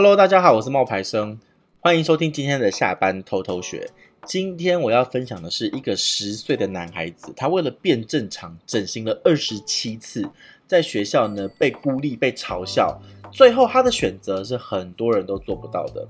[0.00, 1.40] Hello，大家好，我是冒牌生，
[1.80, 3.90] 欢迎收听今天的下班偷偷学。
[4.24, 10.30] 今天我要分享的是一个十岁的男孩子，他为了变正常，整形了二十七次，
[10.68, 12.96] 在学校呢被孤立、被嘲笑，
[13.32, 16.06] 最后他的选择是很多人都做不到的。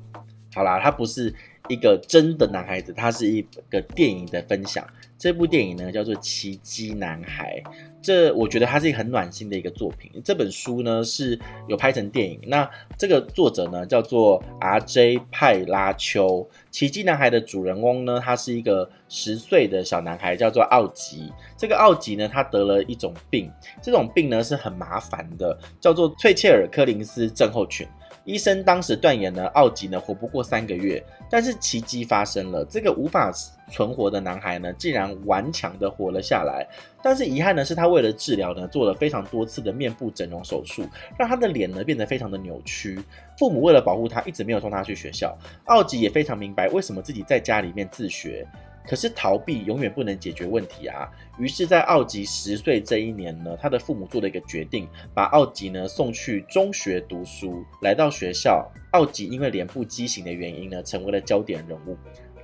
[0.54, 1.34] 好啦，他不是
[1.68, 4.86] 一个真的男孩子，他是一个电影的分享。
[5.18, 7.60] 这部电影呢叫做《奇迹男孩》，
[8.00, 10.08] 这我觉得它是一个很暖心的一个作品。
[10.24, 15.18] 这本书呢是有拍成电影，那这个作者呢叫做 R.J.
[15.32, 16.38] 派拉丘。
[16.70, 21.32] 《奇迹男孩》的主人翁呢，他是一个十岁的小男孩，叫做奥吉。
[21.56, 23.50] 这个奥吉呢，他得了一种病，
[23.82, 27.84] 这种病呢是很麻烦的，叫做翠切尔柯林斯症候群。
[28.24, 33.30] 医生当时断言呢，奥吉呢活不过三个月，但是奇迹发生了，这个无法
[33.70, 36.66] 存活的男孩呢，竟然顽强的活了下来。
[37.02, 40.84] 但是遗憾的是，他为了治疗呢，做了非常多次的面部整容手术，
[41.18, 42.98] 让他的脸呢变得非常的扭曲。
[43.38, 45.36] 父母为了保护他，一直没有送他去学校。
[45.66, 48.46] 奥吉也非常明白为什么自己在家里面自学。
[48.88, 51.06] 可是逃避永远不能解决问题啊！
[51.38, 57.62] 于是，在奥吉十岁这一年呢，他的父母做了一个决定，把奥吉呢送去中学读书。
[57.82, 61.98] 来到学校，奥吉因为脸部畸形的原因呢，成为了焦点人物，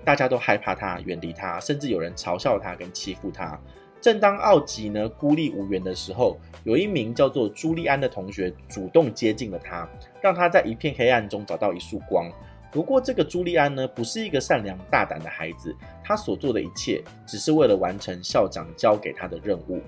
[0.04, 3.58] 大家都害怕他，远离他，甚至有人嘲笑他跟欺负他。
[4.02, 9.88] 正当奥吉呢孤立无援的时候，有一名叫做朱利安的同学主动接近了他，
[10.20, 12.30] 让他在一片黑暗中找到一束光。
[12.74, 15.72] 不过，这个朱利安呢，不是一个善良大胆的孩子，
[16.02, 19.80] 他所做的一切只是为了完成校长交给他的任务。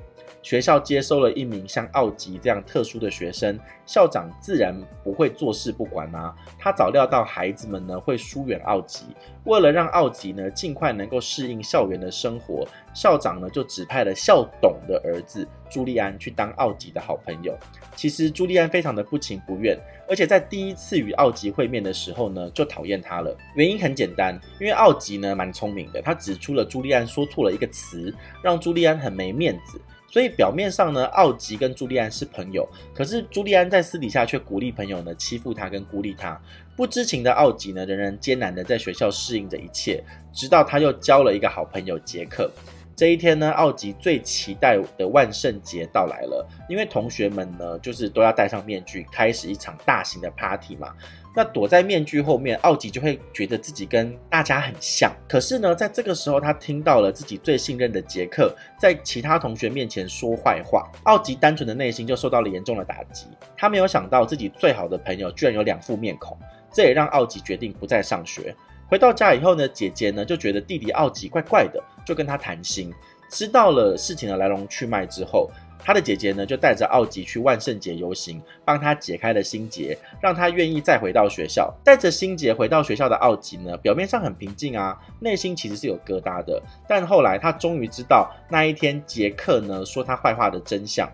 [0.42, 6.34] 学校接收了一名像奥吉这样特殊的学生，校长自然不会坐视不管啊。
[6.58, 9.06] 他早料到孩子们呢会疏远奥吉，
[9.44, 17.56] 为了让奥吉呢尽快能够适应校园的生活，校长呢就指派了校董的儿子朱利安去当奥吉的好朋友。
[17.96, 19.76] 其实朱利安非常的不情不愿，
[20.08, 23.36] 而且在第一次与奥吉会面的时候呢就讨厌他了。
[23.54, 29.80] 原因很简单，因为奥吉呢蛮聪明的，他指出了朱利安说错了一个词，让朱利安很没面子。
[30.08, 36.40] 所以表面上呢，奥吉跟朱利安是朋友，可是朱利安在私底下却鼓励朋友呢欺负他跟孤立他。
[36.76, 40.02] 不知情的奥吉呢，仍然艰难的在学校适应着一切，
[40.32, 42.50] 直到他又交了一个好朋友杰克。
[42.96, 50.94] 这一天呢，奥吉最期待的万圣节到来了，因为同学们呢，就是都要戴上面具，开始一场大型的 party 嘛。
[51.34, 55.12] 那躲在面具后面，奥吉就会觉得自己跟大家很像。
[55.28, 63.26] 可是呢，在这个时候，他听到了自己最信任的杰克在其他同学面前说坏话，奥吉单纯的内心就受到了严重的打击。
[63.54, 66.34] 他没有想到自己最好的朋友居然有两副面孔，
[66.72, 68.56] 这也让奥吉决定不再上学。
[68.88, 72.92] 回到家以后呢，姐姐呢就觉得弟弟奥吉怪怪的，就跟他谈心。
[73.28, 81.74] 知道了事情的来龙去脉之后，他的姐姐呢就带着奥吉去万圣节游行，帮他解开了心结，让他愿意再回到学校。
[81.84, 86.62] 带着心结回到学校的奥吉呢，表面上很平静啊，内心其实是有疙瘩的。
[86.88, 91.10] 但后来他终于知道那一天杰克呢说他坏话的真相。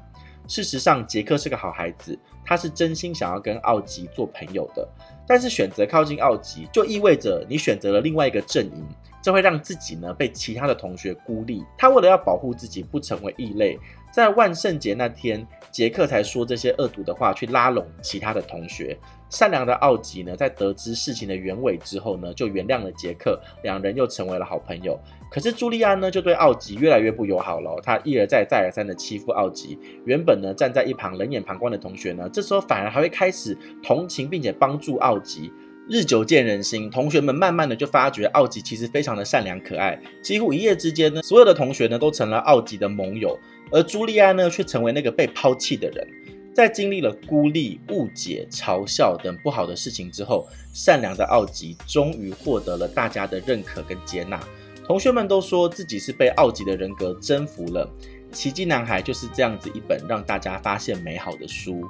[0.47, 4.87] 事实上，杰克是个好孩子，他是真心想要跟奥吉做朋友的。
[5.27, 8.85] 但是选择靠近奥吉，就意味着你选择了另外一个阵营，
[9.23, 11.65] 这会让自己呢被其他的同学孤立。
[11.79, 13.79] 他为了要保护自己不成为异类，
[14.13, 18.99] 在万圣节那天，杰克才说这些恶毒的话去拉拢其他的同学。
[19.31, 25.01] 善良的奥吉呢，在得知事情的原委之后呢，就原谅了杰克，两人又成为了好朋友。
[25.31, 27.81] 可是朱利安呢，就对奥吉越来越不友好了。
[27.83, 29.79] 他一而再、再而三的欺负奥吉。
[30.05, 35.51] 原本呢，站在一旁冷眼旁观的同学呢，这时候反而还会开始同情并且帮助奥吉。
[35.89, 40.01] 日久见人心，同学们慢慢的就发觉奥吉其实非常的善良可爱。
[40.23, 43.37] 几乎一夜之间呢，所有的同学呢都成了奥吉的盟友，
[43.71, 46.07] 而朱利安呢，却成为那个被抛弃的人。
[46.55, 54.39] 在经历了孤立、误解、嘲笑等不好的事情之后，善良的奥吉终于获得了大家的认可跟接纳。
[54.85, 57.91] 同学们都说自己是被奥吉的人格征服了。
[58.31, 61.83] 奇迹男孩就是这样子一本让大家发现美好的书。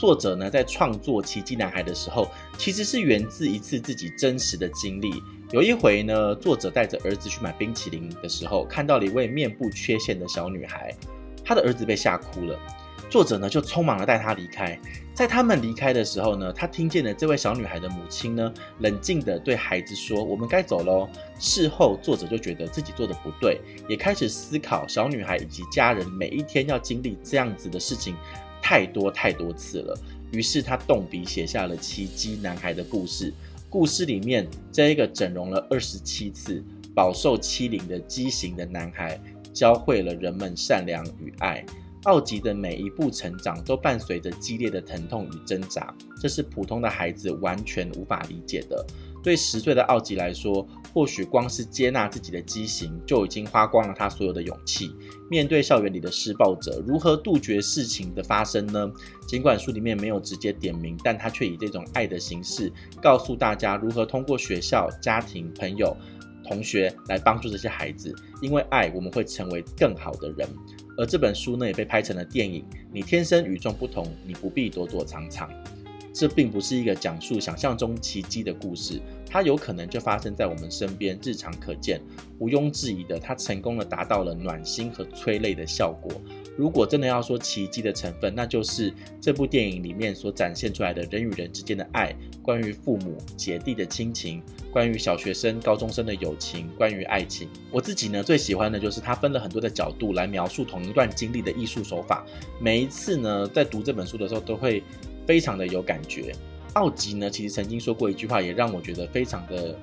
[0.00, 2.26] 作者呢，在创作奇迹男孩的时候，
[2.56, 5.12] 其实是源自一次自己真实的经历。
[5.50, 10.90] 有一回呢，作者带着儿子去买冰淇淋的时候，看到了一位面部缺陷的小女孩，
[11.44, 12.58] 他的儿子被吓哭了。
[13.10, 14.80] 作者呢就匆忙的带他离开，
[15.12, 21.06] 在他们离开的时候呢，他听见了这位小女孩的母亲呢冷静的对孩子说：“我们该走喽。”
[21.38, 28.16] 事后，作者就觉得自己做的不对，也开始思考小女孩以及家人每一天要经历这样子的事情
[28.62, 29.98] 太多太多次了。
[30.32, 33.32] 于是他动笔写下了《奇迹男孩》的故事。
[33.68, 36.62] 故事里面这一个整容了二十七次、
[36.94, 39.20] 饱受欺凌的畸形的男孩，
[39.52, 41.64] 教会了人们善良与爱。
[42.04, 48.84] 奥吉的每一步成长都伴随着激烈的疼痛与挣扎，这是普通的孩子完全无法理解的。
[49.22, 54.94] 对十岁的奥吉来说，或许光是接纳自己的畸形就已经花光了他所有的勇气。
[55.30, 58.90] 面对校园里的施暴者，如何杜绝事情的发生呢？
[59.28, 65.96] 尽管书里面没有直接点名，但他却以这种爱的形式告诉大家如何通过学校、家庭、朋友、
[66.42, 68.14] 同学来帮助这些孩子。
[68.42, 70.48] 因为爱，我们会成为更好的人。
[70.96, 72.64] 而这本书呢，也被拍成了电影。
[72.92, 75.48] 你天生与众不同，你不必躲躲藏藏。
[76.12, 82.00] 这并不是一个讲述想象中奇迹的故事，它有可能就发生在我们身边，日常可见。
[82.38, 86.10] 毋庸置疑的，它成功的达到了暖心和催泪的效果。
[86.56, 94.42] 如果真的要说奇迹的成分，那就是这部电影里面所展现出来的人与人之间的爱，关于父母姐弟的亲情，
[94.72, 97.48] 关于小学生高中生的友情，关于爱情。
[97.70, 102.26] 我自己呢，最喜欢的就是它分了很多的角度来描述同一段经历的艺术手法。
[102.58, 104.82] 每一次呢，在读这本书的时候都会。
[105.30, 106.32] 非常的有感觉。
[106.72, 109.78] 奥吉呢，其实曾经说过一句话，也让我觉得非常的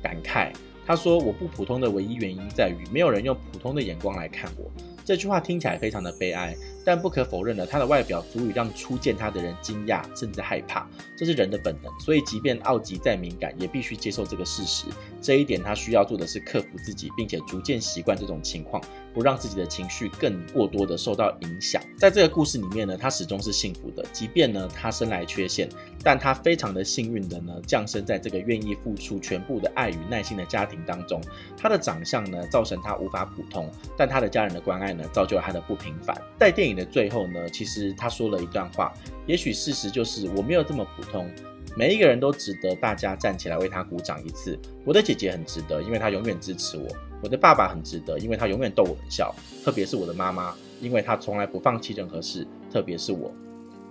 [0.00, 0.52] 感慨。
[0.86, 4.70] 他说：“我不普通的唯一原因在于，没有人用普通的眼光来看我。”
[5.04, 6.54] 这句话听起来非常的悲哀。
[6.84, 10.86] 但不可否认的，他的外表足以让初见他的人惊讶，甚至害怕，
[11.16, 11.90] 这是人的本能。
[11.98, 14.86] 所以，即便奥吉再敏感，也必须接受这个事实。
[15.20, 18.82] 这一点，他需要做的是克服自己，并且逐渐习惯这种情况，
[19.14, 21.80] 不让自己的情绪更过多的受到影响。
[21.96, 25.68] 在这个故事里面呢，他始终是幸福的，即便呢他生来缺陷，
[26.02, 31.20] 但他非常的幸运的呢降生在这个愿意付出全部的爱与耐心的家庭当中。
[31.56, 36.14] 他的长相呢造成他无法普通，但他的家人的关爱呢造就了他的不平凡。
[36.38, 38.92] 在电影的最后呢，其实他说了一段话，
[39.26, 41.30] 也许事实就是我没有这么普通，
[41.76, 44.58] 每一个人都值得大家站起来为他鼓掌一次。
[44.84, 46.86] 我的姐姐很值得，因为她永远支持我；
[47.22, 49.34] 我的爸爸很值得，因为他永远逗我们笑；
[49.64, 53.32] 特别是我的妈妈，因为她从来不放弃任何事，特别是我。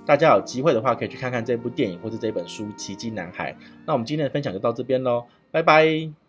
[0.06, 3.54] 大家有机会的话，可以去看看这部电影或者这本书《奇迹男孩》。
[3.86, 6.23] 那我们今天的分享就到这边喽，拜拜。